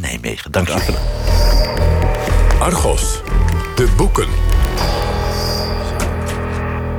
Nijmegen. 0.00 0.52
Dank 0.52 0.68
u 0.68 0.72
wel. 0.72 0.96
Argos, 2.58 3.20
de 3.76 3.92
boeken. 3.96 4.28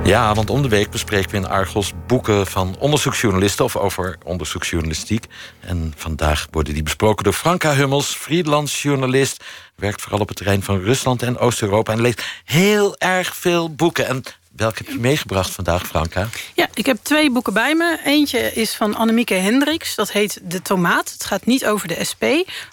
Ja, 0.03 0.33
want 0.33 0.49
om 0.49 0.61
de 0.61 0.67
week 0.67 0.89
bespreken 0.89 1.31
we 1.31 1.37
in 1.37 1.47
Argos 1.47 1.93
boeken 2.07 2.47
van 2.47 2.75
onderzoeksjournalisten 2.79 3.65
of 3.65 3.75
over 3.75 4.17
onderzoeksjournalistiek. 4.23 5.25
En 5.59 5.93
vandaag 5.95 6.47
worden 6.51 6.73
die 6.73 6.83
besproken 6.83 7.23
door 7.23 7.33
Franka 7.33 7.73
Hummels, 7.73 8.15
freelance 8.15 8.87
journalist. 8.87 9.43
Werkt 9.75 10.01
vooral 10.01 10.19
op 10.19 10.27
het 10.27 10.37
terrein 10.37 10.63
van 10.63 10.79
Rusland 10.79 11.21
en 11.23 11.37
Oost-Europa 11.37 11.93
en 11.93 12.01
leest 12.01 12.23
heel 12.45 12.97
erg 12.97 13.35
veel 13.35 13.75
boeken. 13.75 14.07
En 14.07 14.23
Welke 14.57 14.77
heb 14.77 14.87
je 14.87 14.99
meegebracht 14.99 15.49
vandaag, 15.49 15.87
Franka? 15.87 16.27
Ja, 16.53 16.67
ik 16.73 16.85
heb 16.85 16.97
twee 17.01 17.31
boeken 17.31 17.53
bij 17.53 17.75
me. 17.75 17.99
Eentje 18.03 18.53
is 18.53 18.75
van 18.75 18.95
Annemieke 18.95 19.33
Hendricks. 19.33 19.95
Dat 19.95 20.11
heet 20.11 20.39
De 20.43 20.61
Tomaat. 20.61 21.11
Het 21.11 21.25
gaat 21.25 21.45
niet 21.45 21.65
over 21.65 21.87
de 21.87 22.03
SP, 22.09 22.23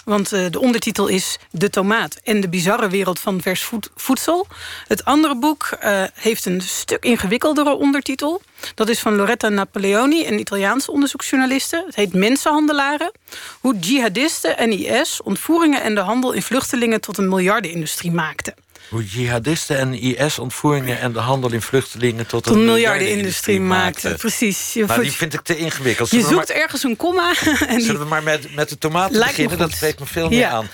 want 0.04 0.32
uh, 0.32 0.46
de 0.50 0.60
ondertitel 0.60 1.06
is 1.06 1.38
De 1.50 1.70
Tomaat 1.70 2.20
en 2.22 2.40
de 2.40 2.48
bizarre 2.48 2.88
wereld 2.88 3.18
van 3.18 3.40
vers 3.42 3.70
voedsel. 3.94 4.46
Het 4.86 5.04
andere 5.04 5.36
boek 5.36 5.68
uh, 5.84 6.02
heeft 6.14 6.44
een 6.44 6.60
stuk 6.60 7.04
ingewikkeldere 7.04 7.74
ondertitel. 7.74 8.42
Dat 8.74 8.88
is 8.88 9.00
van 9.00 9.14
Loretta 9.16 9.48
Napoleoni, 9.48 10.26
een 10.26 10.38
Italiaanse 10.38 10.90
onderzoeksjournaliste. 10.90 11.82
Het 11.86 11.94
heet 11.94 12.12
Mensenhandelaren. 12.12 13.12
Hoe 13.60 13.78
jihadisten 13.78 14.58
en 14.58 14.70
IS 14.70 15.22
ontvoeringen 15.22 15.82
en 15.82 15.94
de 15.94 16.00
handel 16.00 16.32
in 16.32 16.42
vluchtelingen 16.42 17.00
tot 17.00 17.18
een 17.18 17.28
miljardenindustrie 17.28 18.12
maakten. 18.12 18.63
Hoe 18.88 19.04
jihadisten 19.04 19.78
en 19.78 19.94
IS-ontvoeringen 19.94 21.00
en 21.00 21.12
de 21.12 21.18
handel 21.18 21.52
in 21.52 21.62
vluchtelingen 21.62 22.26
tot, 22.26 22.46
een 22.46 22.64
miljardenindustrie 22.64 23.60
maakten. 23.60 24.16
Precies. 24.16 24.74
maar 24.86 25.00
die 25.00 25.12
vind 25.12 25.34
ik 25.34 25.40
te 25.40 25.56
ingewikkeld. 25.56 26.10
je 26.10 26.20
zoekt 26.20 26.50
ergens 26.50 26.82
een 26.82 26.96
komma. 26.96 27.32
En 27.68 27.80
Zullen 27.80 28.00
we 28.00 28.06
maar 28.06 28.22
met, 28.22 28.54
met 28.54 28.68
de 28.68 28.78
tomaten 28.78 29.20
beginnen? 29.20 29.58
Dat 29.58 29.72
spreekt 29.72 29.98
me 29.98 30.06
veel 30.06 30.28
meer 30.28 30.46
aan. 30.46 30.68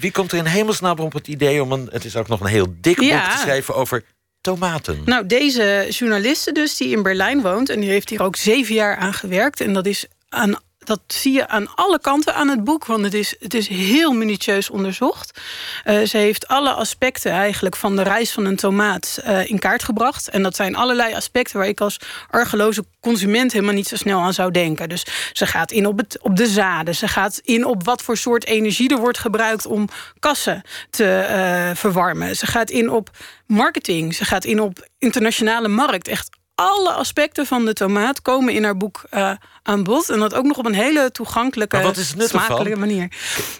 Wie 0.00 0.10
komt 0.10 0.32
er 0.32 0.38
in 0.38 0.44
hemelsnaam 0.44 0.98
op 0.98 1.12
het 1.12 1.28
idee 1.28 1.62
om 1.62 1.72
een... 1.72 1.88
Het 1.92 2.04
is 2.04 2.16
ook 2.16 2.28
nog 2.28 2.40
een 2.40 2.46
heel 2.46 2.74
dik 2.80 2.96
boek 2.96 3.08
te 3.08 3.38
schrijven 3.40 3.74
over 3.74 4.04
tomaten. 4.40 5.02
Nou, 5.04 5.26
deze 5.26 5.86
journaliste 5.90 6.52
dus, 6.52 6.76
die 6.76 6.96
in 6.96 7.02
Berlijn 7.02 7.40
woont... 7.40 7.68
en 7.68 7.80
die 7.80 7.90
heeft 7.90 8.08
hier 8.08 8.22
ook 8.22 8.36
zeven 8.36 8.74
jaar 8.74 8.96
aan 8.96 9.14
gewerkt... 9.14 9.60
en 9.60 9.72
dat 9.72 9.86
is 9.86 10.06
aan 10.28 10.58
dat 10.86 11.00
zie 11.06 11.32
je 11.32 11.48
aan 11.48 11.74
alle 11.74 12.00
kanten 12.00 12.34
aan 12.34 12.48
het 12.48 12.64
boek, 12.64 12.84
want 12.84 13.04
het 13.04 13.14
is, 13.14 13.34
het 13.38 13.54
is 13.54 13.68
heel 13.68 14.12
minutieus 14.12 14.70
onderzocht. 14.70 15.40
Uh, 15.84 16.02
ze 16.02 16.16
heeft 16.16 16.48
alle 16.48 16.72
aspecten 16.72 17.32
eigenlijk 17.32 17.76
van 17.76 17.96
de 17.96 18.02
reis 18.02 18.32
van 18.32 18.44
een 18.44 18.56
tomaat 18.56 19.20
uh, 19.26 19.50
in 19.50 19.58
kaart 19.58 19.82
gebracht. 19.82 20.28
En 20.28 20.42
dat 20.42 20.56
zijn 20.56 20.76
allerlei 20.76 21.14
aspecten 21.14 21.58
waar 21.58 21.68
ik 21.68 21.80
als 21.80 22.00
argeloze 22.30 22.84
consument 23.00 23.52
helemaal 23.52 23.74
niet 23.74 23.88
zo 23.88 23.96
snel 23.96 24.20
aan 24.20 24.32
zou 24.32 24.50
denken. 24.50 24.88
Dus 24.88 25.06
ze 25.32 25.46
gaat 25.46 25.70
in 25.70 25.86
op, 25.86 25.98
het, 25.98 26.18
op 26.22 26.36
de 26.36 26.46
zaden, 26.46 26.94
ze 26.94 27.08
gaat 27.08 27.40
in 27.44 27.64
op 27.64 27.84
wat 27.84 28.02
voor 28.02 28.16
soort 28.16 28.46
energie 28.46 28.88
er 28.90 28.98
wordt 28.98 29.18
gebruikt 29.18 29.66
om 29.66 29.88
kassen 30.18 30.62
te 30.90 31.26
uh, 31.30 31.76
verwarmen. 31.76 32.36
Ze 32.36 32.46
gaat 32.46 32.70
in 32.70 32.90
op 32.90 33.10
marketing, 33.46 34.14
ze 34.14 34.24
gaat 34.24 34.44
in 34.44 34.60
op 34.60 34.88
internationale 34.98 35.68
markt. 35.68 36.08
Echt 36.08 36.30
alle 36.54 36.92
aspecten 36.92 37.46
van 37.46 37.64
de 37.64 37.72
tomaat 37.72 38.22
komen 38.22 38.54
in 38.54 38.64
haar 38.64 38.76
boek 38.76 39.04
uh, 39.10 39.30
aan 39.62 39.84
bod. 39.84 40.10
En 40.10 40.18
dat 40.18 40.34
ook 40.34 40.44
nog 40.44 40.56
op 40.56 40.66
een 40.66 40.74
hele 40.74 41.10
toegankelijke, 41.10 41.76
maar 41.76 41.84
wat 41.84 41.96
is 41.96 42.14
het 42.16 42.28
smakelijke 42.28 42.78
manier. 42.78 43.08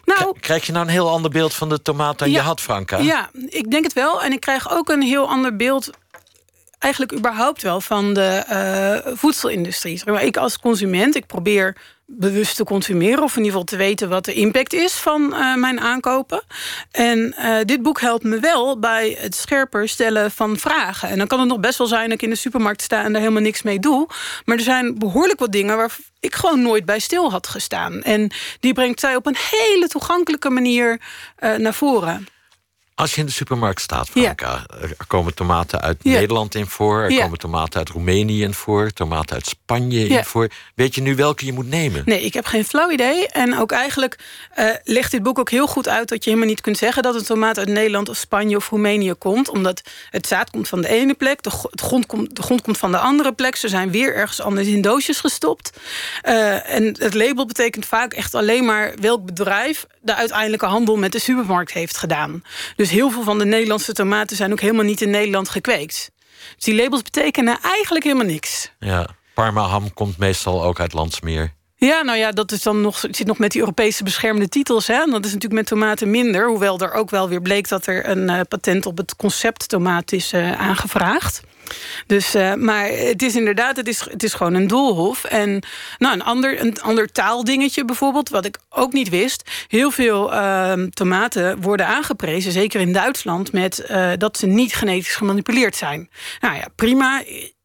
Nou, 0.04 0.38
krijg 0.40 0.66
je 0.66 0.72
nou 0.72 0.84
een 0.84 0.90
heel 0.90 1.10
ander 1.10 1.30
beeld 1.30 1.54
van 1.54 1.68
de 1.68 1.82
tomaat 1.82 2.18
dan 2.18 2.30
je 2.30 2.40
had, 2.40 2.60
Franka? 2.60 2.98
Ja, 2.98 3.30
ik 3.48 3.70
denk 3.70 3.84
het 3.84 3.92
wel. 3.92 4.22
En 4.22 4.32
ik 4.32 4.40
krijg 4.40 4.70
ook 4.70 4.88
een 4.88 5.02
heel 5.02 5.28
ander 5.28 5.56
beeld 5.56 5.90
eigenlijk 6.84 7.12
überhaupt 7.12 7.62
wel 7.62 7.80
van 7.80 8.14
de 8.14 8.44
uh, 9.06 9.12
voedselindustrie. 9.16 10.02
Ik 10.20 10.36
als 10.36 10.58
consument, 10.58 11.16
ik 11.16 11.26
probeer 11.26 11.76
bewust 12.06 12.56
te 12.56 12.64
consumeren... 12.64 13.22
of 13.22 13.36
in 13.36 13.44
ieder 13.44 13.50
geval 13.50 13.64
te 13.64 13.76
weten 13.76 14.08
wat 14.08 14.24
de 14.24 14.32
impact 14.32 14.72
is 14.72 14.92
van 14.92 15.22
uh, 15.32 15.54
mijn 15.54 15.80
aankopen. 15.80 16.42
En 16.90 17.34
uh, 17.38 17.56
dit 17.64 17.82
boek 17.82 18.00
helpt 18.00 18.24
me 18.24 18.40
wel 18.40 18.78
bij 18.78 19.16
het 19.20 19.34
scherper 19.34 19.88
stellen 19.88 20.30
van 20.30 20.58
vragen. 20.58 21.08
En 21.08 21.18
dan 21.18 21.26
kan 21.26 21.38
het 21.40 21.48
nog 21.48 21.60
best 21.60 21.78
wel 21.78 21.86
zijn 21.86 22.04
dat 22.04 22.12
ik 22.12 22.22
in 22.22 22.30
de 22.30 22.36
supermarkt 22.36 22.82
sta... 22.82 23.04
en 23.04 23.12
daar 23.12 23.20
helemaal 23.20 23.42
niks 23.42 23.62
mee 23.62 23.78
doe. 23.78 24.08
Maar 24.44 24.56
er 24.56 24.62
zijn 24.62 24.98
behoorlijk 24.98 25.38
wat 25.38 25.52
dingen... 25.52 25.76
waar 25.76 25.96
ik 26.20 26.34
gewoon 26.34 26.62
nooit 26.62 26.84
bij 26.84 26.98
stil 26.98 27.30
had 27.30 27.46
gestaan. 27.46 28.02
En 28.02 28.30
die 28.60 28.72
brengt 28.72 29.00
zij 29.00 29.16
op 29.16 29.26
een 29.26 29.36
hele 29.50 29.88
toegankelijke 29.88 30.50
manier 30.50 31.00
naar 31.58 31.74
voren. 31.74 32.26
Als 32.96 33.14
je 33.14 33.20
in 33.20 33.26
de 33.26 33.32
supermarkt 33.32 33.80
staat, 33.80 34.08
Franka, 34.08 34.66
er 34.80 35.06
komen 35.06 35.34
tomaten 35.34 35.80
uit 35.80 36.04
Nederland 36.04 36.54
in 36.54 36.66
voor, 36.66 37.02
er 37.02 37.20
komen 37.20 37.38
tomaten 37.38 37.78
uit 37.78 37.88
Roemenië 37.88 38.42
in 38.42 38.54
voor, 38.54 38.90
tomaten 38.90 39.34
uit 39.34 39.46
Spanje 39.46 40.06
in 40.06 40.24
voor. 40.24 40.48
Weet 40.74 40.94
je 40.94 41.00
nu 41.00 41.14
welke 41.16 41.44
je 41.44 41.52
moet 41.52 41.68
nemen? 41.68 42.02
Nee, 42.04 42.22
ik 42.22 42.34
heb 42.34 42.46
geen 42.46 42.64
flauw 42.64 42.90
idee. 42.90 43.28
En 43.28 43.58
ook 43.58 43.72
eigenlijk 43.72 44.18
uh, 44.58 44.70
legt 44.84 45.10
dit 45.10 45.22
boek 45.22 45.38
ook 45.38 45.50
heel 45.50 45.66
goed 45.66 45.88
uit 45.88 46.08
dat 46.08 46.24
je 46.24 46.30
helemaal 46.30 46.50
niet 46.50 46.60
kunt 46.60 46.78
zeggen 46.78 47.02
dat 47.02 47.14
een 47.14 47.24
tomaat 47.24 47.58
uit 47.58 47.68
Nederland 47.68 48.08
of 48.08 48.16
Spanje 48.16 48.56
of 48.56 48.68
Roemenië 48.68 49.14
komt, 49.14 49.48
omdat 49.48 49.82
het 50.10 50.26
zaad 50.26 50.50
komt 50.50 50.68
van 50.68 50.80
de 50.80 50.88
ene 50.88 51.14
plek, 51.14 51.42
de, 51.42 51.50
grond, 51.70 52.06
komt, 52.06 52.36
de 52.36 52.42
grond 52.42 52.62
komt 52.62 52.78
van 52.78 52.90
de 52.90 52.98
andere 52.98 53.32
plek. 53.32 53.56
Ze 53.56 53.68
zijn 53.68 53.90
weer 53.90 54.14
ergens 54.14 54.40
anders 54.40 54.66
in 54.66 54.80
doosjes 54.80 55.20
gestopt. 55.20 55.78
Uh, 56.28 56.74
en 56.74 56.84
het 56.98 57.14
label 57.14 57.46
betekent 57.46 57.86
vaak 57.86 58.12
echt 58.12 58.34
alleen 58.34 58.64
maar 58.64 58.94
welk 59.00 59.24
bedrijf 59.24 59.86
de 60.00 60.14
uiteindelijke 60.14 60.66
handel 60.66 60.96
met 60.96 61.12
de 61.12 61.18
supermarkt 61.18 61.72
heeft 61.72 61.96
gedaan. 61.96 62.42
Dus 62.76 62.83
heel 62.90 63.10
veel 63.10 63.22
van 63.22 63.38
de 63.38 63.44
Nederlandse 63.44 63.92
tomaten 63.92 64.36
zijn 64.36 64.52
ook 64.52 64.60
helemaal 64.60 64.84
niet 64.84 65.00
in 65.00 65.10
Nederland 65.10 65.48
gekweekt. 65.48 66.10
Dus 66.54 66.64
die 66.64 66.74
labels 66.74 67.02
betekenen 67.02 67.58
eigenlijk 67.62 68.04
helemaal 68.04 68.26
niks. 68.26 68.72
Ja, 68.78 69.08
Parma 69.34 69.62
ham 69.66 69.94
komt 69.94 70.18
meestal 70.18 70.64
ook 70.64 70.80
uit 70.80 70.92
Landsmeer. 70.92 71.54
Ja, 71.84 72.02
nou 72.02 72.18
ja, 72.18 72.30
dat 72.30 72.52
is 72.52 72.62
dan 72.62 72.80
nog, 72.80 73.04
zit 73.10 73.26
nog 73.26 73.38
met 73.38 73.52
die 73.52 73.60
Europese 73.60 74.04
beschermde 74.04 74.48
titels. 74.48 74.86
Hè? 74.86 75.04
Dat 75.04 75.24
is 75.24 75.32
natuurlijk 75.32 75.52
met 75.52 75.66
tomaten 75.66 76.10
minder. 76.10 76.48
Hoewel 76.48 76.78
er 76.78 76.92
ook 76.92 77.10
wel 77.10 77.28
weer 77.28 77.42
bleek 77.42 77.68
dat 77.68 77.86
er 77.86 78.08
een 78.08 78.30
uh, 78.30 78.40
patent 78.48 78.86
op 78.86 78.96
het 78.96 79.16
concept 79.16 79.68
tomaat 79.68 80.12
is 80.12 80.32
uh, 80.32 80.60
aangevraagd. 80.60 81.42
Dus, 82.06 82.34
uh, 82.34 82.54
maar 82.54 82.86
het 82.86 83.22
is 83.22 83.36
inderdaad, 83.36 83.76
het 83.76 83.88
is, 83.88 84.00
het 84.00 84.22
is 84.22 84.34
gewoon 84.34 84.54
een 84.54 84.66
doolhof. 84.66 85.24
En 85.24 85.62
nou, 85.98 86.14
een, 86.14 86.24
ander, 86.24 86.60
een 86.60 86.80
ander 86.80 87.12
taaldingetje 87.12 87.84
bijvoorbeeld, 87.84 88.28
wat 88.28 88.44
ik 88.44 88.58
ook 88.68 88.92
niet 88.92 89.08
wist. 89.08 89.50
Heel 89.68 89.90
veel 89.90 90.32
uh, 90.32 90.72
tomaten 90.72 91.60
worden 91.60 91.86
aangeprezen, 91.86 92.52
zeker 92.52 92.80
in 92.80 92.92
Duitsland... 92.92 93.52
met 93.52 93.86
dat 94.18 94.36
ze 94.36 94.46
niet 94.46 94.74
genetisch 94.74 95.14
gemanipuleerd 95.14 95.76
zijn. 95.76 96.10
Nou 96.40 96.54
ja, 96.54 96.66
prima 96.74 97.22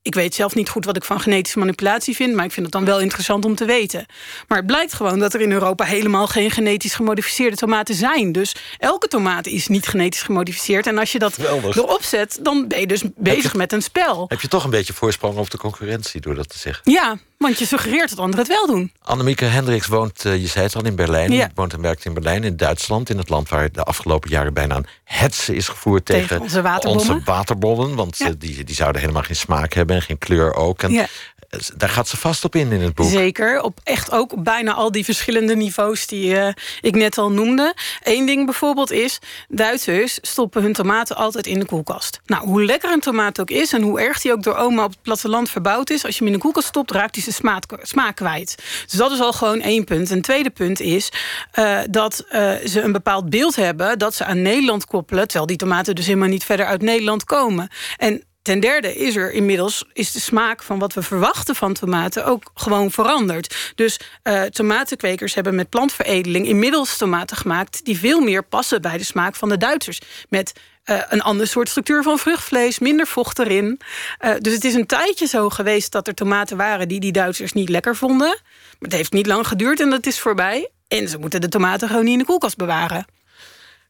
ik 0.09 0.15
weet 0.15 0.35
zelf 0.35 0.55
niet 0.55 0.69
goed 0.69 0.85
wat 0.85 0.95
ik 0.95 1.03
van 1.03 1.19
genetische 1.19 1.59
manipulatie 1.59 2.15
vind... 2.15 2.35
maar 2.35 2.45
ik 2.45 2.51
vind 2.51 2.65
het 2.65 2.75
dan 2.75 2.85
wel 2.85 2.99
interessant 2.99 3.45
om 3.45 3.55
te 3.55 3.65
weten. 3.65 4.05
Maar 4.47 4.57
het 4.57 4.67
blijkt 4.67 4.93
gewoon 4.93 5.19
dat 5.19 5.33
er 5.33 5.41
in 5.41 5.51
Europa... 5.51 5.85
helemaal 5.85 6.27
geen 6.27 6.51
genetisch 6.51 6.93
gemodificeerde 6.93 7.55
tomaten 7.55 7.95
zijn. 7.95 8.31
Dus 8.31 8.55
elke 8.77 9.07
tomaat 9.07 9.47
is 9.47 9.67
niet 9.67 9.87
genetisch 9.87 10.21
gemodificeerd. 10.21 10.87
En 10.87 10.97
als 10.97 11.11
je 11.11 11.19
dat 11.19 11.37
erop 11.37 12.03
zet, 12.03 12.39
dan 12.41 12.67
ben 12.67 12.79
je 12.79 12.87
dus 12.87 13.03
bezig 13.15 13.53
met 13.53 13.73
een 13.73 13.81
spel. 13.81 14.25
Heb 14.27 14.41
je 14.41 14.47
toch 14.47 14.63
een 14.63 14.69
beetje 14.69 14.93
voorsprong 14.93 15.37
op 15.37 15.49
de 15.49 15.57
concurrentie 15.57 16.21
door 16.21 16.35
dat 16.35 16.49
te 16.49 16.57
zeggen? 16.57 16.91
Ja, 16.91 17.17
want 17.39 17.59
je 17.59 17.65
suggereert 17.65 18.09
dat 18.09 18.19
anderen 18.19 18.45
het 18.45 18.47
wel 18.47 18.67
doen. 18.67 18.91
Annemieke 19.03 19.45
Hendricks 19.45 19.87
woont, 19.87 20.25
uh, 20.25 20.41
je 20.41 20.47
zei 20.47 20.65
het 20.65 20.75
al, 20.75 20.85
in 20.85 20.95
Berlijn. 20.95 21.31
Ja. 21.31 21.51
Woont 21.55 21.73
en 21.73 21.81
werkt 21.81 22.05
in 22.05 22.13
Berlijn, 22.13 22.43
in 22.43 22.57
Duitsland. 22.57 23.09
In 23.09 23.17
het 23.17 23.29
land 23.29 23.49
waar 23.49 23.71
de 23.71 23.83
afgelopen 23.83 24.29
jaren 24.29 24.53
bijna 24.53 24.75
een 24.75 24.85
hetze 25.03 25.55
is 25.55 25.67
gevoerd... 25.67 26.05
tegen, 26.05 26.41
onze 26.85 27.21
waterbommen 27.25 27.95
want 27.95 28.17
ja. 28.17 28.31
die, 28.37 28.63
die 28.63 28.75
zouden 28.75 29.01
helemaal 29.01 29.23
geen 29.23 29.35
smaak 29.35 29.73
hebben 29.73 29.95
en 29.95 30.01
geen 30.01 30.17
kleur 30.17 30.53
ook. 30.53 30.83
En 30.83 30.91
ja. 30.91 31.07
Daar 31.77 31.89
gaat 31.89 32.07
ze 32.07 32.17
vast 32.17 32.45
op 32.45 32.55
in 32.55 32.71
in 32.71 32.81
het 32.81 32.95
boek. 32.95 33.09
Zeker, 33.09 33.61
op 33.61 33.79
echt 33.83 34.11
ook 34.11 34.43
bijna 34.43 34.73
al 34.73 34.91
die 34.91 35.03
verschillende 35.03 35.55
niveaus 35.55 36.07
die 36.07 36.33
uh, 36.33 36.47
ik 36.81 36.95
net 36.95 37.17
al 37.17 37.31
noemde. 37.31 37.73
Eén 38.03 38.25
ding 38.25 38.45
bijvoorbeeld 38.45 38.91
is, 38.91 39.19
Duitsers 39.47 40.17
stoppen 40.21 40.61
hun 40.61 40.73
tomaten 40.73 41.15
altijd 41.15 41.47
in 41.47 41.59
de 41.59 41.65
koelkast. 41.65 42.19
Nou, 42.25 42.47
hoe 42.47 42.63
lekker 42.63 42.91
een 42.91 42.99
tomaat 42.99 43.39
ook 43.39 43.49
is 43.49 43.73
en 43.73 43.81
hoe 43.81 44.01
erg 44.01 44.21
die 44.21 44.31
ook 44.31 44.43
door 44.43 44.55
oma 44.55 44.83
op 44.83 44.89
het 44.89 45.01
platteland 45.01 45.49
verbouwd 45.49 45.89
is... 45.89 46.05
als 46.05 46.13
je 46.13 46.23
hem 46.23 46.27
in 46.27 46.33
de 46.33 46.43
koelkast 46.43 46.67
stopt, 46.67 46.91
raakt 46.91 47.15
hij 47.15 47.23
zijn 47.23 47.35
smaak, 47.35 47.63
smaak 47.81 48.15
kwijt. 48.15 48.55
Dus 48.87 48.97
dat 48.97 49.11
is 49.11 49.19
al 49.19 49.33
gewoon 49.33 49.61
één 49.61 49.83
punt. 49.83 50.09
Een 50.09 50.21
tweede 50.21 50.49
punt 50.49 50.79
is 50.79 51.09
uh, 51.59 51.79
dat 51.89 52.25
uh, 52.31 52.51
ze 52.65 52.81
een 52.81 52.91
bepaald 52.91 53.29
beeld 53.29 53.55
hebben... 53.55 53.99
dat 53.99 54.15
ze 54.15 54.25
aan 54.25 54.41
Nederland 54.41 54.85
koppelen, 54.85 55.27
terwijl 55.27 55.47
die 55.47 55.57
tomaten 55.57 55.95
dus 55.95 56.05
helemaal 56.05 56.27
niet 56.27 56.43
verder 56.43 56.65
uit 56.65 56.81
Nederland 56.81 57.23
komen. 57.23 57.69
En 57.97 58.23
Ten 58.49 58.59
derde 58.59 58.95
is 58.95 59.15
er 59.15 59.31
inmiddels 59.31 59.85
is 59.93 60.11
de 60.11 60.19
smaak 60.19 60.63
van 60.63 60.79
wat 60.79 60.93
we 60.93 61.01
verwachten 61.01 61.55
van 61.55 61.73
tomaten 61.73 62.25
ook 62.25 62.51
gewoon 62.53 62.91
veranderd. 62.91 63.73
Dus 63.75 63.99
uh, 64.23 64.43
tomatenkwekers 64.43 65.33
hebben 65.33 65.55
met 65.55 65.69
plantveredeling 65.69 66.47
inmiddels 66.47 66.97
tomaten 66.97 67.37
gemaakt 67.37 67.85
die 67.85 67.99
veel 67.99 68.19
meer 68.19 68.43
passen 68.43 68.81
bij 68.81 68.97
de 68.97 69.03
smaak 69.03 69.35
van 69.35 69.49
de 69.49 69.57
Duitsers. 69.57 70.01
Met 70.29 70.53
uh, 70.85 71.01
een 71.09 71.21
ander 71.21 71.47
soort 71.47 71.69
structuur 71.69 72.03
van 72.03 72.17
vruchtvlees, 72.19 72.79
minder 72.79 73.07
vocht 73.07 73.39
erin. 73.39 73.79
Uh, 74.25 74.33
dus 74.39 74.53
het 74.53 74.63
is 74.63 74.73
een 74.73 74.85
tijdje 74.85 75.27
zo 75.27 75.49
geweest 75.49 75.91
dat 75.91 76.07
er 76.07 76.13
tomaten 76.13 76.57
waren 76.57 76.87
die 76.87 76.99
die 76.99 77.11
Duitsers 77.11 77.53
niet 77.53 77.69
lekker 77.69 77.95
vonden. 77.95 78.27
Maar 78.27 78.77
het 78.79 78.93
heeft 78.93 79.13
niet 79.13 79.27
lang 79.27 79.47
geduurd 79.47 79.79
en 79.79 79.89
dat 79.89 80.05
is 80.05 80.19
voorbij. 80.19 80.69
En 80.87 81.09
ze 81.09 81.17
moeten 81.17 81.41
de 81.41 81.49
tomaten 81.49 81.87
gewoon 81.87 82.03
niet 82.03 82.13
in 82.13 82.19
de 82.19 82.25
koelkast 82.25 82.57
bewaren. 82.57 83.05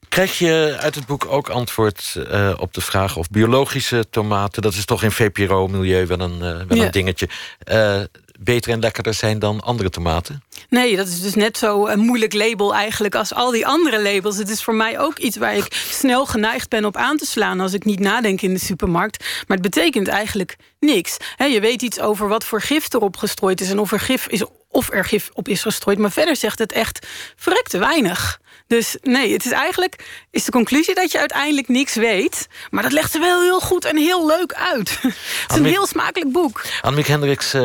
Krijg 0.09 0.37
je 0.37 0.77
uit 0.79 0.95
het 0.95 1.05
boek 1.05 1.25
ook 1.29 1.49
antwoord 1.49 2.15
uh, 2.17 2.53
op 2.57 2.73
de 2.73 2.81
vraag 2.81 3.15
of 3.17 3.29
biologische 3.29 4.05
tomaten... 4.09 4.61
dat 4.61 4.73
is 4.73 4.85
toch 4.85 5.03
in 5.03 5.11
VPRO-milieu 5.11 6.05
wel, 6.05 6.19
een, 6.19 6.33
uh, 6.33 6.39
wel 6.39 6.77
ja. 6.77 6.85
een 6.85 6.91
dingetje... 6.91 7.29
Uh, 7.71 8.01
beter 8.39 8.71
en 8.71 8.79
lekkerder 8.79 9.13
zijn 9.13 9.39
dan 9.39 9.61
andere 9.61 9.89
tomaten? 9.89 10.43
Nee, 10.69 10.95
dat 10.95 11.07
is 11.07 11.21
dus 11.21 11.35
net 11.35 11.57
zo 11.57 11.87
een 11.87 11.99
moeilijk 11.99 12.33
label 12.33 12.75
eigenlijk 12.75 13.15
als 13.15 13.33
al 13.33 13.51
die 13.51 13.67
andere 13.67 14.01
labels. 14.01 14.37
Het 14.37 14.49
is 14.49 14.63
voor 14.63 14.75
mij 14.75 14.99
ook 14.99 15.17
iets 15.17 15.37
waar 15.37 15.55
ik 15.55 15.83
snel 15.89 16.25
geneigd 16.25 16.69
ben 16.69 16.85
op 16.85 16.95
aan 16.95 17.17
te 17.17 17.25
slaan 17.25 17.59
als 17.59 17.73
ik 17.73 17.85
niet 17.85 17.99
nadenk 17.99 18.41
in 18.41 18.53
de 18.53 18.59
supermarkt. 18.59 19.25
Maar 19.47 19.57
het 19.57 19.71
betekent 19.71 20.07
eigenlijk 20.07 20.55
niks. 20.79 21.17
je 21.37 21.59
weet 21.59 21.81
iets 21.81 21.99
over 21.99 22.27
wat 22.27 22.45
voor 22.45 22.61
gif 22.61 22.93
erop 22.93 23.17
gestrooid 23.17 23.61
is 23.61 23.69
en 23.69 23.79
of 23.79 23.91
er 23.91 23.99
gif 23.99 24.27
is 24.27 24.43
of 24.67 24.91
er 24.91 25.05
gif 25.05 25.29
op 25.33 25.47
is 25.47 25.61
gestrooid. 25.61 25.97
Maar 25.97 26.11
verder 26.11 26.35
zegt 26.35 26.59
het 26.59 26.71
echt 26.71 27.07
verrekte 27.35 27.77
weinig. 27.77 28.39
Dus 28.69 28.97
nee, 29.01 29.33
het 29.33 29.45
is 29.45 29.51
eigenlijk 29.51 30.05
is 30.31 30.43
de 30.43 30.51
conclusie 30.51 30.95
dat 30.95 31.11
je 31.11 31.19
uiteindelijk 31.19 31.67
niks 31.67 31.95
weet. 31.95 32.47
Maar 32.69 32.83
dat 32.83 32.91
legt 32.91 33.11
ze 33.11 33.19
wel 33.19 33.41
heel 33.41 33.59
goed 33.59 33.85
en 33.85 33.97
heel 33.97 34.27
leuk 34.27 34.53
uit. 34.53 34.89
het 35.01 35.51
is 35.51 35.57
een 35.57 35.65
heel 35.65 35.87
smakelijk 35.87 36.31
boek. 36.31 36.61
Annemiek 36.81 37.07
Hendricks 37.07 37.53
uh, 37.53 37.61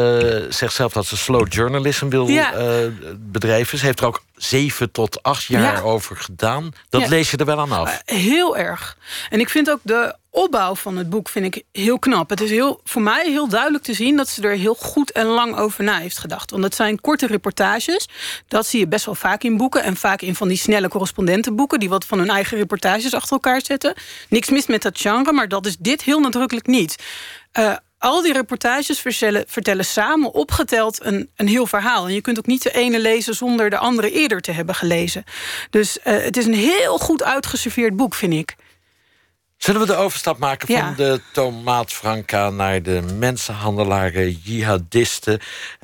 zegt 0.48 0.74
zelf 0.74 0.92
dat 0.92 1.06
ze 1.06 1.16
slow 1.16 1.52
journalism 1.52 2.08
wil 2.08 2.28
ja. 2.28 2.54
uh, 2.54 2.86
bedrijven. 3.18 3.78
Ze 3.78 3.84
heeft 3.84 4.00
er 4.00 4.06
ook 4.06 4.22
zeven 4.36 4.90
tot 4.90 5.22
acht 5.22 5.44
jaar 5.44 5.84
over 5.84 6.16
gedaan. 6.16 6.72
Dat 6.88 7.08
lees 7.08 7.30
je 7.30 7.36
er 7.36 7.44
wel 7.44 7.60
aan 7.60 7.72
af. 7.72 8.02
Uh, 8.06 8.16
heel 8.18 8.56
erg. 8.56 8.96
En 9.30 9.40
ik 9.40 9.48
vind 9.48 9.70
ook 9.70 9.80
de 9.82 10.16
opbouw 10.34 10.75
van 10.75 10.96
het 10.96 11.10
boek 11.10 11.28
vind 11.28 11.54
ik 11.54 11.62
heel 11.72 11.98
knap. 11.98 12.31
Het 12.31 12.40
is 12.40 12.50
heel, 12.50 12.81
voor 12.84 13.02
mij 13.02 13.31
heel 13.31 13.48
duidelijk 13.48 13.84
te 13.84 13.94
zien 13.94 14.16
dat 14.16 14.28
ze 14.28 14.42
er 14.42 14.56
heel 14.56 14.75
goed 14.75 15.12
en 15.12 15.26
lang 15.26 15.56
over 15.56 15.84
na 15.84 15.98
heeft 15.98 16.19
gedacht. 16.19 16.50
Want 16.50 16.62
het 16.62 16.75
zijn 16.75 17.00
korte 17.00 17.26
reportages. 17.26 18.08
Dat 18.48 18.66
zie 18.66 18.81
je 18.81 18.88
best 18.88 19.04
wel 19.04 19.14
vaak 19.14 19.42
in 19.42 19.56
boeken. 19.56 19.82
En 19.82 19.96
vaak 19.96 20.20
in 20.20 20.34
van 20.34 20.48
die 20.48 20.56
snelle 20.56 20.88
correspondentenboeken... 20.88 21.81
die 21.81 21.88
wat 21.88 22.04
van 22.04 22.19
hun 22.19 22.31
eigen 22.31 22.58
reportages 22.58 23.14
achter 23.14 23.32
elkaar 23.32 23.60
zetten. 23.64 23.94
Niks 24.28 24.50
mis 24.50 24.66
met 24.66 24.82
dat 24.82 25.00
genre, 25.00 25.32
maar 25.32 25.48
dat 25.48 25.66
is 25.66 25.76
dit 25.76 26.02
heel 26.02 26.20
nadrukkelijk 26.20 26.66
niet. 26.66 27.02
Uh, 27.58 27.76
al 27.98 28.22
die 28.22 28.32
reportages 28.32 29.00
vertellen, 29.00 29.44
vertellen 29.46 29.84
samen 29.84 30.32
opgeteld 30.32 31.04
een, 31.04 31.31
een 31.36 31.48
heel 31.48 31.66
verhaal. 31.66 32.06
En 32.06 32.14
je 32.14 32.20
kunt 32.20 32.38
ook 32.38 32.46
niet 32.46 32.62
de 32.62 32.72
ene 32.72 33.00
lezen 33.00 33.34
zonder 33.34 33.70
de 33.70 33.78
andere 33.78 34.10
eerder 34.10 34.40
te 34.40 34.52
hebben 34.52 34.75
gelezen. 34.75 35.25
Dus 35.70 35.98
uh, 35.98 36.04
het 36.04 36.36
is 36.36 36.46
een 36.46 36.54
heel 36.54 36.98
goed 36.98 37.22
uitgeserveerd 37.22 37.96
boek, 37.96 38.14
vind 38.14 38.32
ik. 38.32 38.56
Zullen 39.56 39.80
we 39.80 39.86
de 39.86 39.94
overstap 39.94 40.38
maken 40.38 40.68
van 40.68 40.94
de 40.96 41.20
tomaat 41.32 41.92
Franca 41.92 42.50
naar 42.50 42.82
de 42.82 43.02
mensenhandelaren, 43.18 44.30
jihadisten? 44.30 45.40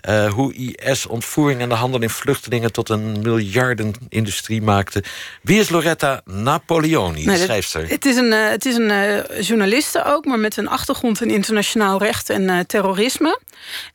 Uh, 0.09 0.33
hoe 0.33 0.55
IS 0.55 1.07
ontvoering 1.07 1.61
en 1.61 1.69
de 1.69 1.75
handel 1.75 2.01
in 2.01 2.11
vluchtelingen 2.11 2.73
tot 2.73 2.89
een 2.89 3.21
miljardenindustrie 3.23 4.63
maakte. 4.63 5.05
Wie 5.43 5.61
is 5.61 5.69
Loretta 5.69 6.21
Napoleoni, 6.25 7.37
schrijfster? 7.37 7.89
Het 7.89 8.05
is 8.05 8.17
een, 8.17 8.33
uh, 8.33 8.49
het 8.49 8.67
is 8.67 8.77
een 8.77 8.91
uh, 8.91 9.41
journaliste 9.41 10.05
ook, 10.05 10.25
maar 10.25 10.39
met 10.39 10.57
een 10.57 10.69
achtergrond 10.69 11.21
in 11.21 11.31
internationaal 11.31 11.99
recht 11.99 12.31
en 12.31 12.67
terrorisme. 12.67 13.41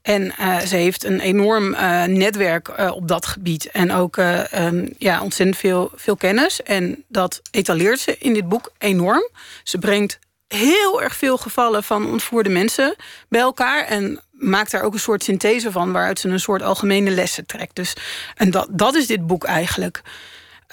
En 0.01 0.33
ze 0.67 0.75
heeft 0.75 1.03
een 1.03 1.19
enorm 1.19 1.69
netwerk 2.05 2.91
op 2.93 3.07
dat 3.07 3.25
gebied 3.25 3.71
en 3.71 3.91
ook 3.91 4.17
um, 4.17 4.93
ja, 4.97 5.21
ontzettend 5.21 5.57
veel, 5.57 5.91
veel 5.95 6.15
kennis. 6.15 6.63
En 6.63 7.03
dat 7.07 7.41
etaleert 7.51 7.99
ze 7.99 8.17
in 8.17 8.33
dit 8.33 8.49
boek 8.49 8.71
enorm. 8.77 9.29
Ze 9.63 9.77
brengt 9.77 10.19
heel 10.47 11.01
erg 11.01 11.15
veel 11.15 11.37
gevallen 11.37 11.83
van 11.83 12.07
ontvoerde 12.09 12.49
mensen 12.49 12.95
bij 13.29 13.41
elkaar. 13.41 13.85
En 13.85 14.21
maakt 14.31 14.71
daar 14.71 14.83
ook 14.83 14.93
een 14.93 14.99
soort 14.99 15.23
synthese 15.23 15.71
van, 15.71 15.91
waaruit 15.91 16.19
ze 16.19 16.29
een 16.29 16.39
soort 16.39 16.61
algemene 16.61 17.09
lessen 17.09 17.45
trekt. 17.45 17.75
Dus, 17.75 17.93
en 18.35 18.51
dat, 18.51 18.67
dat 18.71 18.95
is 18.95 19.07
dit 19.07 19.27
boek 19.27 19.43
eigenlijk. 19.43 20.01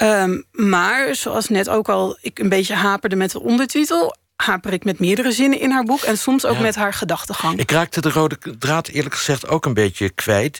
Um, 0.02 0.44
maar 0.52 1.14
zoals 1.14 1.48
net 1.48 1.68
ook 1.68 1.88
al 1.88 2.18
ik 2.20 2.38
een 2.38 2.48
beetje 2.48 2.74
haperde 2.74 3.16
met 3.16 3.30
de 3.30 3.40
ondertitel 3.40 4.16
haper 4.44 4.72
ik 4.72 4.84
met 4.84 4.98
meerdere 4.98 5.32
zinnen 5.32 5.60
in 5.60 5.70
haar 5.70 5.84
boek... 5.84 6.00
en 6.00 6.18
soms 6.18 6.44
ook 6.44 6.58
met 6.58 6.74
haar 6.74 6.94
gedachtegang. 6.94 7.58
Ik 7.58 7.70
raakte 7.70 8.00
de 8.00 8.10
rode 8.10 8.38
draad 8.58 8.88
eerlijk 8.88 9.14
gezegd 9.14 9.48
ook 9.48 9.64
een 9.64 9.74
beetje 9.74 10.10
kwijt 10.10 10.58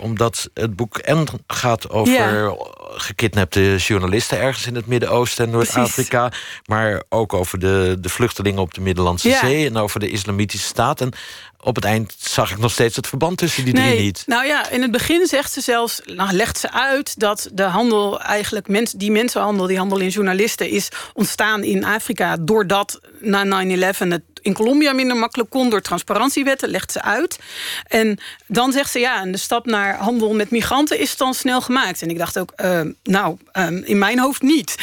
omdat 0.00 0.50
het 0.54 0.76
boek 0.76 0.98
en 0.98 1.26
gaat 1.46 1.90
over 1.90 2.54
gekidnapte 2.94 3.76
journalisten 3.76 4.38
ergens 4.38 4.66
in 4.66 4.74
het 4.74 4.86
Midden-Oosten 4.86 5.44
en 5.44 5.50
Noord-Afrika. 5.50 6.32
Maar 6.66 7.02
ook 7.08 7.32
over 7.32 7.58
de, 7.58 7.96
de 8.00 8.08
vluchtelingen 8.08 8.60
op 8.60 8.74
de 8.74 8.80
Middellandse 8.80 9.38
Zee 9.40 9.66
en 9.66 9.76
over 9.76 10.00
de 10.00 10.10
Islamitische 10.10 10.66
Staat. 10.66 11.00
En 11.00 11.12
op 11.60 11.74
het 11.74 11.84
eind 11.84 12.14
zag 12.18 12.50
ik 12.50 12.58
nog 12.58 12.70
steeds 12.70 12.96
het 12.96 13.06
verband 13.06 13.38
tussen 13.38 13.64
die 13.64 13.74
drie 13.74 14.00
niet. 14.00 14.22
Nou 14.26 14.46
ja, 14.46 14.70
in 14.70 14.82
het 14.82 14.90
begin 14.90 15.26
zegt 15.26 15.52
ze 15.52 15.60
zelfs, 15.60 16.00
nou, 16.04 16.32
legt 16.32 16.58
ze 16.58 16.72
uit 16.72 17.18
dat 17.18 17.48
de 17.52 17.62
handel 17.62 18.20
eigenlijk, 18.20 18.68
mens, 18.68 18.92
die 18.92 19.10
mensenhandel, 19.10 19.66
die 19.66 19.78
handel 19.78 19.98
in 19.98 20.08
journalisten, 20.08 20.70
is 20.70 20.88
ontstaan 21.14 21.62
in 21.62 21.84
Afrika 21.84 22.36
doordat 22.40 23.00
na 23.22 23.64
9-11 23.64 23.98
het 23.98 24.22
in 24.42 24.54
Colombia 24.54 24.92
minder 24.92 25.16
makkelijk 25.16 25.50
kon 25.50 25.70
door 25.70 25.80
transparantiewetten, 25.80 26.68
legt 26.68 26.92
ze 26.92 27.02
uit. 27.02 27.38
En 27.86 28.18
dan 28.46 28.72
zegt 28.72 28.90
ze 28.90 28.98
ja, 28.98 29.20
en 29.20 29.32
de 29.32 29.38
stap 29.38 29.66
naar 29.66 29.96
handel 29.96 30.34
met 30.34 30.50
migranten 30.50 30.98
is 30.98 31.16
dan 31.16 31.34
snel 31.34 31.60
gemaakt. 31.60 32.02
En 32.02 32.08
ik 32.08 32.18
dacht 32.18 32.38
ook, 32.38 32.52
uh, 32.64 32.80
nou, 33.02 33.36
um, 33.52 33.82
in 33.84 33.98
mijn 33.98 34.18
hoofd 34.18 34.42
niet. 34.42 34.74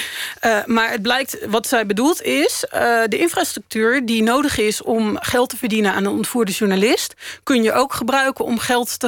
Uh, 0.45 0.65
maar 0.65 0.91
het 0.91 1.01
blijkt, 1.01 1.37
wat 1.47 1.67
zij 1.67 1.85
bedoelt 1.85 2.21
is, 2.21 2.65
uh, 2.73 2.79
de 3.07 3.17
infrastructuur 3.17 4.05
die 4.05 4.23
nodig 4.23 4.57
is 4.57 4.81
om 4.81 5.17
geld 5.19 5.49
te 5.49 5.57
verdienen 5.57 5.93
aan 5.93 6.05
een 6.05 6.11
ontvoerde 6.11 6.51
journalist, 6.51 7.13
kun 7.43 7.63
je 7.63 7.73
ook 7.73 7.93
gebruiken 7.93 8.45
om 8.45 8.59
geld 8.59 8.99
te, 8.99 9.07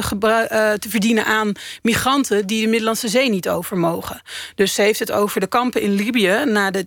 te 0.78 0.88
verdienen 0.88 1.24
aan 1.24 1.52
migranten 1.82 2.46
die 2.46 2.62
de 2.62 2.68
Middellandse 2.68 3.08
Zee 3.08 3.30
niet 3.30 3.48
over 3.48 3.78
mogen. 3.78 4.22
Dus 4.54 4.74
ze 4.74 4.82
heeft 4.82 4.98
het 4.98 5.12
over 5.12 5.40
de 5.40 5.46
kampen 5.46 5.80
in 5.80 5.92
Libië 5.92 6.42
na 6.44 6.70
de 6.70 6.84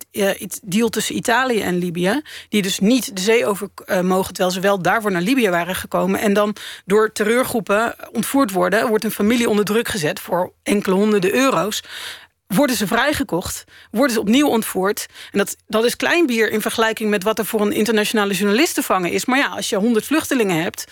deal 0.62 0.88
tussen 0.88 1.16
Italië 1.16 1.60
en 1.60 1.78
Libië, 1.78 2.22
die 2.48 2.62
dus 2.62 2.78
niet 2.78 3.16
de 3.16 3.22
zee 3.22 3.46
over 3.46 3.68
uh, 3.86 4.00
mogen... 4.00 4.34
terwijl 4.34 4.54
ze 4.54 4.60
wel 4.60 4.82
daarvoor 4.82 5.10
naar 5.10 5.22
Libië 5.22 5.50
waren 5.50 5.74
gekomen... 5.74 6.20
en 6.20 6.32
dan 6.32 6.56
door 6.84 7.12
terreurgroepen 7.12 7.94
ontvoerd 8.12 8.50
worden... 8.50 8.88
wordt 8.88 9.04
een 9.04 9.10
familie 9.10 9.48
onder 9.48 9.64
druk 9.64 9.88
gezet 9.88 10.20
voor 10.20 10.52
enkele 10.62 10.94
honderden 10.94 11.34
euro's 11.34 11.82
worden 12.46 12.76
ze 12.76 12.86
vrijgekocht, 12.86 13.64
worden 13.90 14.14
ze 14.14 14.20
opnieuw 14.20 14.48
ontvoerd. 14.48 15.06
En 15.32 15.38
dat, 15.38 15.56
dat 15.66 15.84
is 15.84 15.96
klein 15.96 16.26
bier 16.26 16.50
in 16.50 16.60
vergelijking 16.60 17.10
met 17.10 17.22
wat 17.22 17.38
er 17.38 17.46
voor 17.46 17.60
een 17.60 17.72
internationale 17.72 18.34
journalist 18.34 18.74
te 18.74 18.82
vangen 18.82 19.10
is. 19.10 19.24
Maar 19.24 19.38
ja, 19.38 19.46
als 19.46 19.68
je 19.68 19.76
honderd 19.76 20.04
vluchtelingen 20.04 20.62
hebt, 20.62 20.84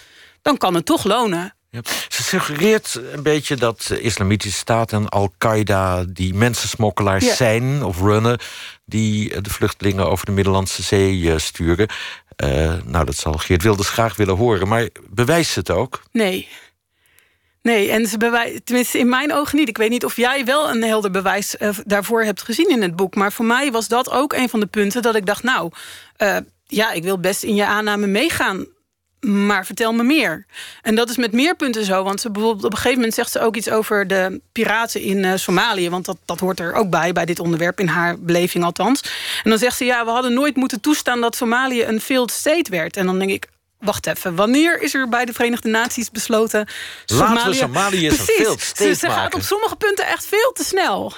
dan 0.43 0.57
kan 0.57 0.75
het 0.75 0.85
toch 0.85 1.05
lonen. 1.05 1.55
Ja. 1.75 1.81
Ze 2.09 2.23
suggereert 2.23 3.01
een 3.13 3.23
beetje 3.23 3.57
dat 3.57 3.85
de 3.89 4.01
Islamitische 4.01 4.59
Staat 4.59 4.93
en 4.93 5.09
Al-Qaeda... 5.09 6.05
die 6.09 6.35
mensensmokkelaars 6.35 7.37
zijn 7.37 7.85
of 7.85 8.01
runnen... 8.01 8.39
die 8.85 9.41
de 9.41 9.51
vluchtelingen 9.51 10.11
over 10.11 10.27
de 10.27 10.33
Middellandse 10.33 10.83
Zee 10.83 11.31
eh, 11.31 11.39
sturen. 11.39 11.89
Uh, 12.45 12.75
nou, 12.85 13.05
dat 13.05 13.17
zal 13.17 13.33
Geert 13.33 13.63
Wilders 13.63 13.89
graag 13.89 14.17
willen 14.17 14.37
horen. 14.37 14.69
Maar 14.69 14.89
bewijst 15.11 15.51
ze 15.51 15.59
het 15.59 15.71
ook? 15.71 16.03
Nee. 16.13 16.49
Nee, 17.63 17.91
en 17.91 18.07
ze 18.07 18.17
bewijst, 18.17 18.67
tenminste 18.67 18.99
in 18.99 19.09
mijn 19.09 19.33
ogen 19.33 19.59
niet. 19.59 19.69
Ik 19.69 19.79
weet 19.79 19.91
niet 19.91 20.05
of 20.05 20.17
jij 20.17 20.45
wel 20.45 20.71
een 20.71 20.83
helder 20.83 21.11
bewijs 21.11 21.57
uh, 21.59 21.69
daarvoor 21.85 22.23
hebt 22.23 22.43
gezien 22.43 22.71
in 22.71 22.83
het 22.83 22.97
boek. 22.97 23.15
Maar 23.15 23.33
voor 23.33 23.45
mij 23.45 23.73
was 23.73 23.89
dat 23.89 24.11
ook 24.11 24.33
een 24.33 24.49
van 24.49 24.61
de 24.61 24.67
punten 24.67 25.03
dat 25.03 25.15
ik 25.15 25.27
dacht, 25.27 25.43
nou, 25.43 25.71
uh, 26.19 26.37
ja, 26.67 26.93
ik 26.93 27.03
wil 27.03 27.19
best 27.19 27.43
in 27.43 27.55
je 27.55 27.67
aanname 27.67 28.07
meegaan 28.07 28.67
maar 29.25 29.67
vertel 29.67 29.93
me 29.93 30.03
meer. 30.03 30.47
En 30.83 30.95
dat 30.95 31.11
is 31.11 31.17
met 31.17 31.33
meer 31.33 31.57
punten 31.57 31.85
zo. 31.85 32.03
Want 32.03 32.21
ze 32.21 32.31
bijvoorbeeld 32.31 32.65
op 32.65 32.71
een 32.71 32.77
gegeven 32.77 32.99
moment 32.99 33.15
zegt 33.15 33.31
ze 33.31 33.41
ook 33.41 33.57
iets 33.57 33.71
over 33.71 34.07
de 34.07 34.41
piraten 34.53 35.01
in 35.01 35.19
uh, 35.19 35.33
Somalië. 35.35 35.91
Want 35.91 36.05
dat, 36.05 36.17
dat 36.25 36.41
hoort 36.41 36.61
er 36.61 36.75
ook 36.75 36.91
bij, 36.91 37.13
bij 37.13 37.25
dit 37.25 37.39
onderwerp, 37.39 37.81
in 37.81 37.89
haar 37.89 38.19
beleving 38.19 38.65
althans. 38.65 39.01
En 39.45 39.51
dan 39.51 39.59
zegt 39.59 39.77
ze, 39.77 39.85
ja, 39.85 40.05
we 40.05 40.11
hadden 40.11 40.35
nooit 40.35 40.57
moeten 40.57 40.81
toestaan 40.81 41.21
dat 41.21 41.37
Somalië 41.37 41.85
een 41.85 42.01
failed 42.01 42.31
state 42.31 42.71
werd. 42.71 42.97
En 42.97 43.07
dan 43.07 43.19
denk 43.19 43.31
ik, 43.31 43.49
wacht 43.79 44.07
even, 44.07 44.35
wanneer 44.35 44.83
is 44.83 44.95
er 44.95 45.09
bij 45.09 45.25
de 45.25 45.33
Verenigde 45.33 45.69
Naties 45.69 46.11
besloten... 46.11 46.69
Somalië... 47.05 47.35
Laten 47.35 47.51
we 47.51 47.57
Somalië 47.57 48.09
een 48.09 48.15
failed 48.15 48.61
state 48.61 48.95
Ze 48.95 49.11
gaat 49.11 49.35
op 49.35 49.43
sommige 49.43 49.77
punten 49.77 50.07
echt 50.07 50.27
veel 50.27 50.53
te 50.53 50.65
snel. 50.65 51.13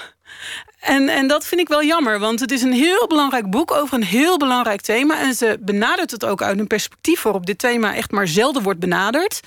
En, 0.86 1.08
en 1.08 1.26
dat 1.26 1.46
vind 1.46 1.60
ik 1.60 1.68
wel 1.68 1.84
jammer, 1.84 2.18
want 2.18 2.40
het 2.40 2.50
is 2.50 2.62
een 2.62 2.72
heel 2.72 3.06
belangrijk 3.06 3.50
boek 3.50 3.72
over 3.72 3.94
een 3.94 4.04
heel 4.04 4.36
belangrijk 4.36 4.80
thema. 4.80 5.20
En 5.20 5.34
ze 5.34 5.58
benadert 5.60 6.10
het 6.10 6.24
ook 6.24 6.42
uit 6.42 6.58
een 6.58 6.66
perspectief 6.66 7.22
waarop 7.22 7.46
dit 7.46 7.58
thema 7.58 7.94
echt 7.94 8.10
maar 8.10 8.28
zelden 8.28 8.62
wordt 8.62 8.80
benaderd. 8.80 9.40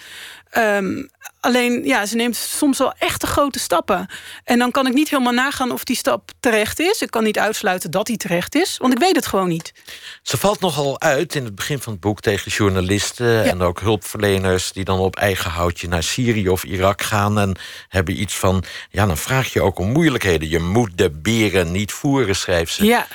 Um, 0.58 1.10
alleen, 1.40 1.84
ja, 1.86 2.06
ze 2.06 2.16
neemt 2.16 2.36
soms 2.36 2.78
wel 2.78 2.94
echte 2.98 3.28
grote 3.28 3.60
stappen. 3.60 4.08
En 4.44 4.60
dan 4.60 4.72
kan 4.72 4.88
ik 4.88 4.94
niet 4.94 5.10
helemaal 5.10 5.34
nagaan 5.34 5.72
of 5.72 5.84
die 5.84 5.96
stap 5.96 6.32
terecht 6.40 6.80
is. 6.80 7.02
Ik 7.02 7.12
kan 7.12 7.24
niet 7.24 7.40
uitsluiten 7.40 7.92
dat 7.92 8.06
die 8.06 8.18
terecht 8.18 8.56
is, 8.56 8.78
want 8.78 8.94
ik 8.94 9.00
weet 9.00 9.16
het 9.16 9.28
gewoon 9.28 9.48
niet. 9.48 9.74
Ze 10.22 10.38
valt 10.38 10.60
nogal 10.60 11.00
uit 11.00 11.36
in 11.36 11.44
het 11.46 11.56
begin 11.56 11.80
van 11.80 11.92
het 11.92 12.02
boek 12.02 12.22
tegen 12.22 12.52
journalisten... 12.52 13.44
en 13.44 13.62
ook 13.62 13.80
hulpverleners 13.80 14.72
die 14.72 14.84
dan 14.84 15.00
op 15.00 15.16
eigen 15.16 15.52
houtje 15.52 15.88
naar 15.88 16.04
Syrië 16.04 16.50
of 16.50 16.64
Irak 16.64 17.02
gaan... 17.02 17.40
en 17.40 17.58
hebben 17.88 18.22
iets 18.22 18.36
van, 18.36 18.64
ja, 18.90 19.06
dan 19.06 19.18
vraag 19.18 19.54
je 19.54 19.62
ook 19.62 19.80
om 19.80 19.92
moeilijkheden. 19.92 20.50
Je 20.50 20.60
moet 20.60 20.98
de 20.98 21.10
beren 21.12 21.72
niet 21.72 21.92
voeren, 21.92 22.36
schrijft 22.36 22.74
ze. 22.74 22.86
Ja. 22.86 23.08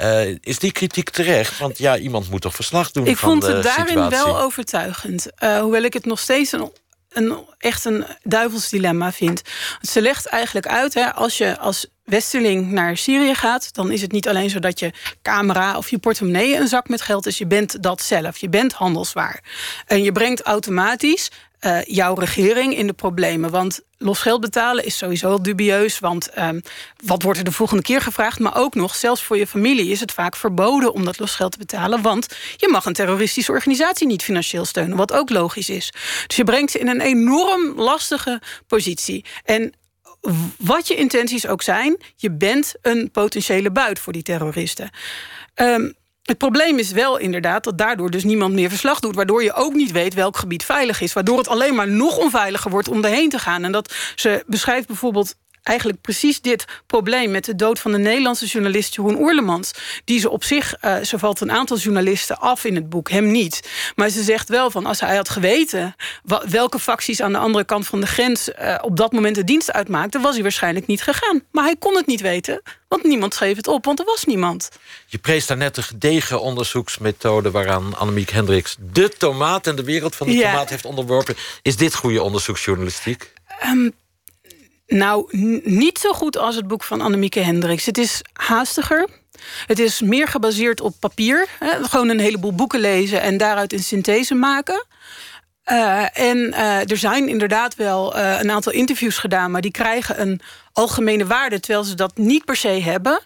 Uh, 0.00 0.36
is 0.40 0.58
die 0.58 0.72
kritiek 0.72 1.10
terecht? 1.10 1.58
Want 1.58 1.78
ja, 1.78 1.98
iemand 1.98 2.30
moet 2.30 2.40
toch 2.40 2.54
verslag 2.54 2.90
doen 2.90 3.06
ik 3.06 3.16
van 3.16 3.38
de 3.38 3.46
situatie? 3.46 3.70
Ik 3.70 3.76
vond 3.76 3.98
het 3.98 4.06
daarin 4.06 4.24
wel 4.26 4.40
overtuigend. 4.40 5.26
Uh, 5.38 5.60
hoewel 5.60 5.82
ik 5.82 5.92
het 5.92 6.04
nog 6.04 6.18
steeds 6.18 6.52
een, 6.52 6.72
een, 7.12 7.44
echt 7.58 7.84
een 7.84 8.04
duivelsdilemma 8.22 9.12
vind. 9.12 9.42
Ze 9.80 10.00
legt 10.00 10.26
eigenlijk 10.26 10.66
uit, 10.66 10.94
hè, 10.94 11.14
als 11.14 11.38
je 11.38 11.58
als 11.58 11.86
westerling 12.04 12.70
naar 12.70 12.96
Syrië 12.96 13.34
gaat... 13.34 13.74
dan 13.74 13.90
is 13.90 14.02
het 14.02 14.12
niet 14.12 14.28
alleen 14.28 14.50
zo 14.50 14.58
dat 14.58 14.78
je 14.78 14.92
camera 15.22 15.76
of 15.76 15.90
je 15.90 15.98
portemonnee... 15.98 16.56
een 16.56 16.68
zak 16.68 16.88
met 16.88 17.02
geld 17.02 17.26
is, 17.26 17.38
je 17.38 17.46
bent 17.46 17.82
dat 17.82 18.02
zelf. 18.02 18.38
Je 18.38 18.48
bent 18.48 18.72
handelswaar. 18.72 19.42
En 19.86 20.02
je 20.02 20.12
brengt 20.12 20.42
automatisch 20.42 21.30
uh, 21.60 21.82
jouw 21.82 22.14
regering 22.14 22.76
in 22.76 22.86
de 22.86 22.92
problemen. 22.92 23.50
Want 23.50 23.80
los 23.98 24.20
geld 24.20 24.40
betalen 24.40 24.84
is 24.84 24.96
sowieso 24.96 25.40
dubieus. 25.40 25.98
Want 25.98 26.38
um, 26.38 26.62
wat 27.04 27.22
wordt 27.22 27.38
er 27.38 27.44
de 27.44 27.52
volgende 27.52 27.82
keer 27.82 28.00
gevraagd? 28.00 28.38
Maar 28.38 28.56
ook 28.56 28.74
nog, 28.74 28.94
zelfs 28.94 29.22
voor 29.22 29.36
je 29.36 29.46
familie 29.46 29.90
is 29.90 30.00
het 30.00 30.12
vaak 30.12 30.36
verboden 30.36 30.92
om 30.92 31.04
dat 31.04 31.18
los 31.18 31.34
geld 31.34 31.52
te 31.52 31.58
betalen. 31.58 32.02
Want 32.02 32.26
je 32.56 32.68
mag 32.68 32.84
een 32.84 32.92
terroristische 32.92 33.52
organisatie 33.52 34.06
niet 34.06 34.22
financieel 34.22 34.64
steunen. 34.64 34.96
Wat 34.96 35.12
ook 35.12 35.30
logisch 35.30 35.70
is. 35.70 35.92
Dus 36.26 36.36
je 36.36 36.44
brengt 36.44 36.70
ze 36.70 36.78
in 36.78 36.88
een 36.88 37.00
enorm 37.00 37.72
lastige 37.76 38.40
positie. 38.66 39.24
En 39.44 39.72
wat 40.58 40.88
je 40.88 40.94
intenties 40.94 41.46
ook 41.46 41.62
zijn, 41.62 41.96
je 42.16 42.30
bent 42.30 42.74
een 42.82 43.10
potentiële 43.10 43.70
buit 43.70 43.98
voor 43.98 44.12
die 44.12 44.22
terroristen. 44.22 44.90
Um, 45.54 45.94
het 46.30 46.38
probleem 46.38 46.78
is 46.78 46.90
wel 46.90 47.18
inderdaad 47.18 47.64
dat 47.64 47.78
daardoor 47.78 48.10
dus 48.10 48.24
niemand 48.24 48.54
meer 48.54 48.68
verslag 48.68 49.00
doet. 49.00 49.14
Waardoor 49.14 49.42
je 49.42 49.54
ook 49.54 49.74
niet 49.74 49.90
weet 49.90 50.14
welk 50.14 50.36
gebied 50.36 50.64
veilig 50.64 51.00
is. 51.00 51.12
Waardoor 51.12 51.38
het 51.38 51.48
alleen 51.48 51.74
maar 51.74 51.88
nog 51.88 52.16
onveiliger 52.16 52.70
wordt 52.70 52.88
om 52.88 53.04
erheen 53.04 53.28
te 53.28 53.38
gaan. 53.38 53.64
En 53.64 53.72
dat 53.72 53.94
ze 54.14 54.42
beschrijft 54.46 54.86
bijvoorbeeld 54.86 55.34
eigenlijk 55.70 56.00
precies 56.00 56.40
dit 56.40 56.64
probleem 56.86 57.30
met 57.30 57.44
de 57.44 57.56
dood 57.56 57.78
van 57.78 57.92
de 57.92 57.98
Nederlandse 57.98 58.46
journalist 58.46 58.94
Jeroen 58.94 59.20
Oerlemans. 59.20 59.72
Die 60.04 60.20
ze 60.20 60.30
op 60.30 60.44
zich, 60.44 60.74
uh, 60.84 60.96
ze 61.02 61.18
valt 61.18 61.40
een 61.40 61.52
aantal 61.52 61.76
journalisten 61.76 62.38
af 62.38 62.64
in 62.64 62.74
het 62.74 62.88
boek, 62.88 63.10
hem 63.10 63.30
niet. 63.30 63.70
Maar 63.94 64.08
ze 64.08 64.22
zegt 64.22 64.48
wel 64.48 64.70
van 64.70 64.86
als 64.86 65.00
hij 65.00 65.16
had 65.16 65.28
geweten 65.28 65.94
welke 66.48 66.78
facties 66.78 67.22
aan 67.22 67.32
de 67.32 67.38
andere 67.38 67.64
kant 67.64 67.86
van 67.86 68.00
de 68.00 68.06
grens 68.06 68.48
uh, 68.48 68.78
op 68.80 68.96
dat 68.96 69.12
moment 69.12 69.34
de 69.34 69.44
dienst 69.44 69.72
uitmaakten, 69.72 70.20
was 70.20 70.34
hij 70.34 70.42
waarschijnlijk 70.42 70.86
niet 70.86 71.02
gegaan. 71.02 71.42
Maar 71.50 71.64
hij 71.64 71.76
kon 71.76 71.96
het 71.96 72.06
niet 72.06 72.20
weten, 72.20 72.62
want 72.88 73.02
niemand 73.04 73.34
schreef 73.34 73.56
het 73.56 73.68
op, 73.68 73.84
want 73.84 73.98
er 73.98 74.04
was 74.04 74.24
niemand. 74.24 74.68
Je 75.06 75.18
prees 75.18 75.46
daar 75.46 75.56
net 75.56 75.74
de 75.74 75.82
gedegen 75.82 76.40
onderzoeksmethode 76.40 77.50
waaraan 77.50 77.98
Annemiek 77.98 78.30
Hendricks 78.30 78.76
de 78.78 79.08
tomaat 79.08 79.66
en 79.66 79.76
de 79.76 79.84
wereld 79.84 80.16
van 80.16 80.26
de 80.26 80.40
tomaat 80.40 80.70
heeft 80.70 80.84
onderworpen. 80.84 81.36
Is 81.62 81.76
dit 81.76 81.94
goede 81.94 82.22
onderzoeksjournalistiek? 82.22 83.32
Um, 83.64 83.92
nou, 84.90 85.26
niet 85.64 85.98
zo 85.98 86.12
goed 86.12 86.38
als 86.38 86.56
het 86.56 86.66
boek 86.66 86.82
van 86.82 87.00
Annemieke 87.00 87.40
Hendricks. 87.40 87.86
Het 87.86 87.98
is 87.98 88.22
haastiger. 88.32 89.08
Het 89.66 89.78
is 89.78 90.00
meer 90.00 90.28
gebaseerd 90.28 90.80
op 90.80 90.94
papier. 91.00 91.48
Hè? 91.58 91.84
Gewoon 91.84 92.08
een 92.08 92.20
heleboel 92.20 92.54
boeken 92.54 92.80
lezen 92.80 93.20
en 93.20 93.36
daaruit 93.36 93.72
een 93.72 93.82
synthese 93.82 94.34
maken. 94.34 94.86
Uh, 95.66 96.18
en 96.18 96.36
uh, 96.36 96.90
er 96.90 96.96
zijn 96.96 97.28
inderdaad 97.28 97.74
wel 97.74 98.16
uh, 98.16 98.40
een 98.40 98.50
aantal 98.50 98.72
interviews 98.72 99.18
gedaan... 99.18 99.50
maar 99.50 99.60
die 99.60 99.70
krijgen 99.70 100.20
een 100.20 100.40
algemene 100.72 101.26
waarde... 101.26 101.60
terwijl 101.60 101.84
ze 101.84 101.94
dat 101.94 102.16
niet 102.16 102.44
per 102.44 102.56
se 102.56 102.68
hebben. 102.68 103.20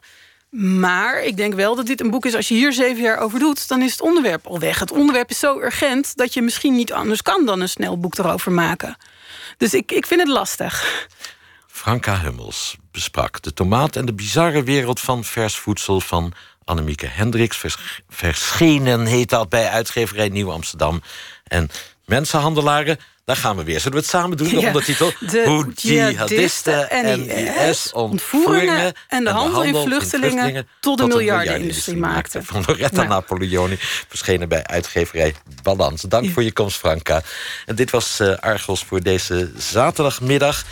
Maar 0.80 1.22
ik 1.22 1.36
denk 1.36 1.54
wel 1.54 1.74
dat 1.74 1.86
dit 1.86 2.00
een 2.00 2.10
boek 2.10 2.26
is... 2.26 2.34
als 2.34 2.48
je 2.48 2.54
hier 2.54 2.72
zeven 2.72 3.02
jaar 3.02 3.18
over 3.18 3.38
doet, 3.38 3.68
dan 3.68 3.82
is 3.82 3.92
het 3.92 4.00
onderwerp 4.00 4.46
al 4.46 4.58
weg. 4.58 4.78
Het 4.78 4.92
onderwerp 4.92 5.30
is 5.30 5.38
zo 5.38 5.60
urgent 5.60 6.16
dat 6.16 6.34
je 6.34 6.42
misschien 6.42 6.74
niet 6.74 6.92
anders 6.92 7.22
kan... 7.22 7.46
dan 7.46 7.60
een 7.60 7.68
snel 7.68 7.98
boek 7.98 8.18
erover 8.18 8.52
maken. 8.52 8.96
Dus 9.56 9.74
ik, 9.74 9.92
ik 9.92 10.06
vind 10.06 10.20
het 10.20 10.30
lastig. 10.30 11.06
Franka 11.74 12.20
Hummels 12.20 12.76
besprak 12.92 13.42
de 13.42 13.52
tomaat 13.52 13.96
en 13.96 14.04
de 14.04 14.12
bizarre 14.12 14.62
wereld 14.62 15.00
van 15.00 15.24
vers 15.24 15.56
voedsel 15.56 16.00
van 16.00 16.32
Annemieke 16.64 17.06
Hendricks. 17.06 17.64
verschenen 18.08 19.06
heet 19.06 19.30
dat 19.30 19.48
bij 19.48 19.68
uitgeverij 19.68 20.28
Nieuw 20.28 20.52
Amsterdam. 20.52 21.02
En 21.44 21.70
mensenhandelaren, 22.04 22.98
daar 23.24 23.36
gaan 23.36 23.56
we 23.56 23.64
weer. 23.64 23.80
Zullen 23.80 23.92
we 23.92 23.98
het 23.98 24.08
samen 24.08 24.36
doen? 24.36 24.48
De 24.48 24.60
ja, 24.60 24.66
ondertitel. 24.66 25.12
Hoe 25.44 25.72
jihadisten 25.74 26.90
en 26.90 27.28
IS 27.28 27.92
ontvoeringen 27.92 28.92
en 29.08 29.24
de 29.24 29.30
handel, 29.30 29.62
in, 29.62 29.74
vluchtelingen 29.74 30.68
tot 30.80 30.98
de 30.98 31.06
miljardenindustrie 31.06 31.96
maakten. 31.96 32.44
Van 32.44 32.64
Loretta 32.66 32.96
nou. 32.96 33.08
Napoleoni, 33.08 33.76
verschenen 34.08 34.48
bij 34.48 34.64
uitgeverij 34.64 35.34
Balans. 35.62 36.02
Dank 36.02 36.30
voor 36.30 36.42
je 36.42 36.52
komst, 36.52 36.78
Franka. 36.78 37.22
En 37.66 37.74
dit 37.74 37.90
was 37.90 38.20
uh, 38.20 38.36
Argos 38.36 38.84
voor 38.84 39.00
deze 39.00 39.52
zaterdagmiddag. 39.56 40.64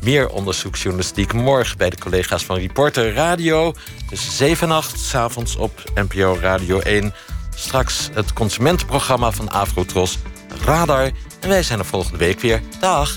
Meer 0.00 0.28
onderzoeksjournalistiek 0.28 1.32
morgen 1.32 1.78
bij 1.78 1.90
de 1.90 1.98
collega's 1.98 2.44
van 2.44 2.56
Reporter 2.56 3.12
Radio. 3.12 3.72
Tussen 4.08 4.32
7 4.32 4.68
en 4.68 4.74
8, 4.74 4.98
s'avonds 4.98 5.56
op 5.56 5.82
NPO 5.94 6.38
Radio 6.40 6.78
1. 6.78 7.14
Straks 7.54 8.08
het 8.12 8.32
consumentenprogramma 8.32 9.30
van 9.30 9.48
Afrotros, 9.48 10.18
Radar. 10.64 11.10
En 11.40 11.48
wij 11.48 11.62
zijn 11.62 11.78
er 11.78 11.84
volgende 11.84 12.18
week 12.18 12.40
weer. 12.40 12.60
Dag! 12.80 13.16